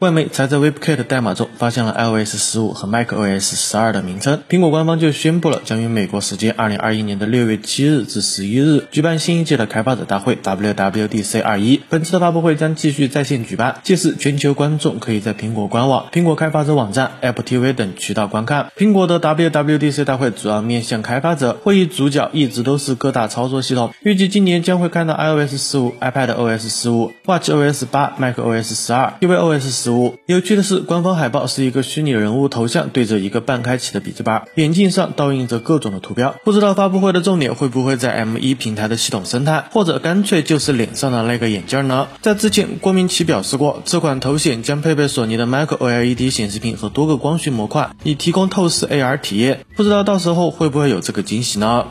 [0.00, 11.82] 外媒才在 WebKit 代码中发现了 iOS 十五和 macOS 十二的名称，苹果官方就宣布了将于美国时间二零二一年的六月七日至十一日举办新一届的开发者大会 WWDC 二一。
[11.90, 18.72] 本次的发布会将继续在线举办，届时全球观众可以在苹果官网、苹果开发者网站、Apple TV 等渠道观看。
[18.78, 23.92] 苹果的 WWDC 大会主要面向开发者，会议主角一直都是各大操作系统。
[24.02, 29.89] 预计今年将会看到 iOS 十五、iPadOS 十五、WatchOS 八、macOS 十二、tvOS 十。
[30.26, 36.34] 有趣的是，官方海报是一个虚拟人物头像对着一个半开启的笔记本，眼镜上倒映着各种的图标。
[36.44, 42.08] 不知道发布会的重点会不会在 M1 平台的系统生态，或者干脆就是脸上的那个眼镜呢？
[42.20, 49.64] 在之前，郭明奇表示过，这款头显将配备索尼的 Micro OLED 显示屏和多个光学模块，以提供透视 AR 体验。
[49.76, 51.86] 不知道到时候会不会有这个惊喜呢？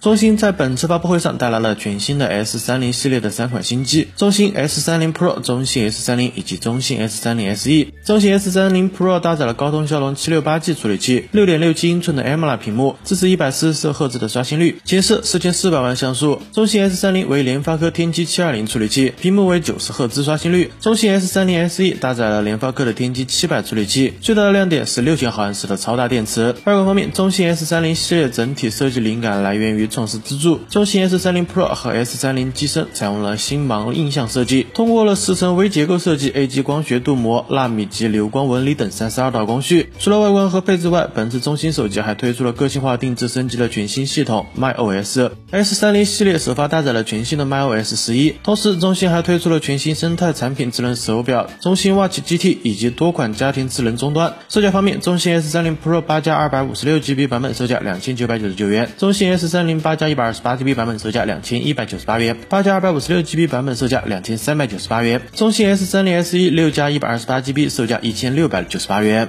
[0.00, 7.88] 中兴在本次发布会上带来了全新的 S30 系列的三款新机：中兴 S30 Pro、中兴 S30 以及中兴 S30 SE。
[8.06, 16.40] 中兴 S30 Pro 搭载了高通骁龙 768G 处理器，6.67英寸的 AMOLED 屏幕，支持一百四十四赫兹的刷新率，显示4400万像素。
[16.54, 20.72] 中兴 S30 为联发科天玑720处理器，屏幕为九十赫兹刷新率。
[20.80, 26.54] 中兴 S30 SE 搭载了联发科的天玑700处理器，最大的亮点是6000毫安时的超大电池。
[26.64, 29.89] 外观方面，中兴 S30 系列整体设计灵感来源于。
[29.90, 39.90] 创世支柱，中兴 S30 Pro 和 S30 机身采用了星芒印象设计，通过了四层微结构设计、A G 光学镀膜、纳米级流光纹理等三十二道工序。
[39.98, 45.30] 除了外观和配置外，本次中兴手机还推出了个性化定制升级的全新系统 MyOS。
[45.50, 54.34] S30 系列首发搭载了全新的 MyOS 十一，同时中兴还推出了全新生态产品智能手表中兴 Watch GT 以及多款家庭智能终端。
[54.48, 59.79] 售价方面，中兴 S30 Pro 八加二百五十六 G B 版本售价两千九百九十九元，中兴 S30。
[59.80, 65.20] 八加一百二十八 GB 版本售价两千一百九十八元，八加二百五十六 GB 版本售价两千三百九十八元。
[65.34, 69.28] 中兴 S 三零 SE 六加一百二十八 GB 售价一千六百九十八元。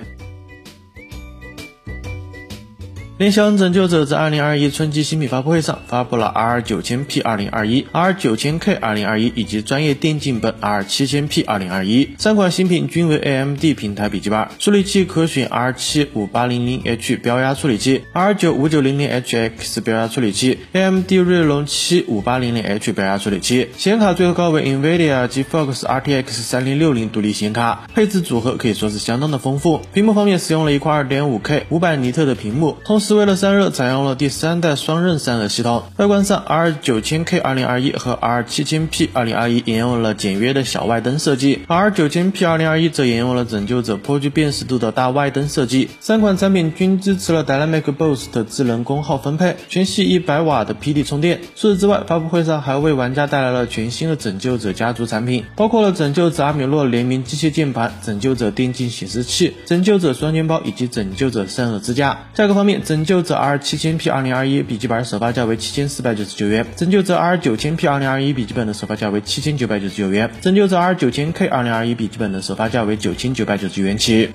[3.22, 15.72] 联想拯救者在二零二一春季新品发布会上发布了 R 九千 P 二零二一、R 九千 K 二零二一以及专业电竞本 R 七千 P 二零二一三款新品均为 AMD 平台笔记本，处理器可选 R
[15.74, 23.70] 七五八零零 H 标压处理器、R 九五九零零 HX 标压处理器、AMD 锐龙七五八零零 H 标压处理器。
[23.78, 29.80] 显卡最高为 NVIDIA GeForce RTX 三零六零独立显卡，配置组合可以说是相当的丰富。
[29.94, 33.11] 屏幕方面使用了一块二点五 K 五百尼特的屏幕，同时。
[33.12, 35.84] 是为了散热，采用了第三代双刃散热系统。
[35.98, 45.90] 外观上，R 九千 K 二零二一和 R 七千 P 二零二一沿用了简约的小外灯设计，R 九千 P 二零二一则沿用了拯救者颇具辨识度的大外灯设计。
[46.00, 51.42] 三款产品均支持了 Dynamic Boost 智能功耗分配，全系一百瓦的 PD 充电。
[51.58, 62.18] 除此之外，发布会上还为玩家带来了全新的拯救者家族产品，包括了拯救者阿米诺联名机械键盘、拯救者电竞显示器、拯救者双肩包以及拯救者散热支架。
[62.34, 74.30] 价格方面，拯拯救者 R 七千 P 二零二一笔记本首发价为七千四百九十九元，拯救者 R 九千 P 二零二一笔记本的首发价为七千九百九十九元，拯救者 R 九千 K 二零二一笔记本的首发价为九千九百九十九元起。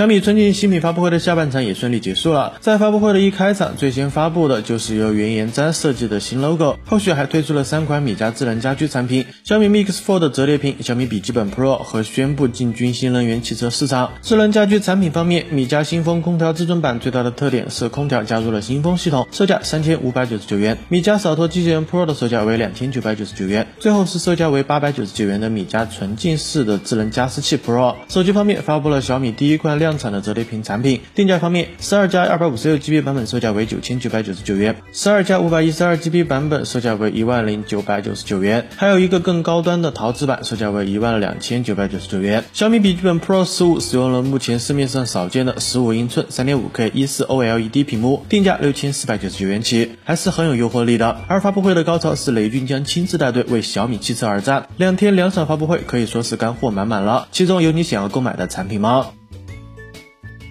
[0.00, 2.54] 小米春季新品发布会的下半场也顺利结束了。
[2.60, 14.12] 在发布会的一开场，最先发布的就是由袁研哉设计的新 logo，后续还推出了三款米家智能家居产品：小米 Mix Fold 折叠屏、小米笔记本 Pro 和宣布进军新能源汽车市场。
[14.22, 20.78] 智能家居产品方面，米家新风空调至尊版最大的特点是空调加入了新风系统，售价三千五百九十九元。
[20.88, 23.66] 米家扫拖机器人 Pro 的售价为两千九百九十九元。
[23.78, 27.96] 最后是售价为八百九十九元的米家纯净式的智能加湿器 Pro。
[28.08, 29.89] 手机方面，发布了小米第一款亮。
[29.90, 42.44] 量产的折叠屏产品，定价方面，十二加二百五十六 GB 版本售价为九千九百九十九元，十二加五百一十二 GB 版本售价为一万零九百九十九元，还有一个更高端的陶瓷版，售价为一万两千九百九十九元。
[42.52, 51.18] 小米笔记本 Pro 十五使用了目前市面上少见的十五英寸三点五 K 一四 OLED 屏幕，定价六千四百九十九元起，还是很有诱惑力的。
[51.26, 57.26] 而发布会的高潮是雷军将亲自带队为小米汽车而战，两天两场发布会可以说是干货满满了。
[57.32, 59.08] 其中有你想要购买的产品吗？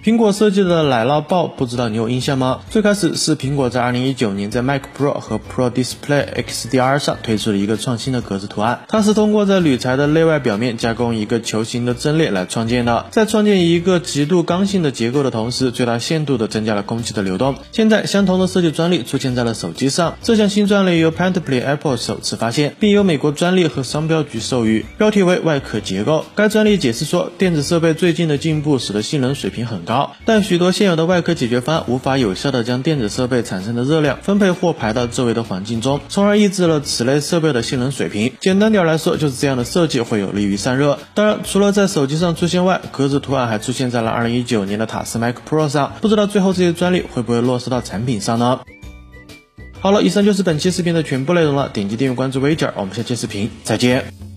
[0.02, 2.60] 苹果设计的奶酪豹，不知道你有印象吗？
[2.70, 17.56] 最开始是苹果在二零一九年在 Mac Pro 和 Pro Display XDR 上推出了一个创新的格子图案，它是通过在铝材的内外表面加工一个球形的阵列来创建的，在创建一个极度刚性的结构的同时，最大限度的增加了空气的流动。
[17.70, 26.24] 现在，相同的设计专利出现在了手机上，这项新专利由 Panoply Apple 首次发现，并由美国专利和商标局授予，标题为外壳结构。
[26.34, 29.89] 该专利解释说，电子设备最近的进步使得性能水平很高。
[30.24, 38.32] 但许多现有的外壳解决方案无法有效的将电子设备产生的热量分配或排到周围的环境中，从而抑制了此类设备的性能水平。
[38.40, 40.98] 简单点来说，就是这样的设计会有利于散热。
[41.14, 48.60] 当然，除了在手机上出现外，格子图案还出现在了2019年的塔斯 Mac Pro 上，不知道最后这些专利会不会落实到产品上呢？
[49.80, 54.29] 好了，以上就是本期视频的全部内容了，点击订阅关注微姐，我们下期视频再见。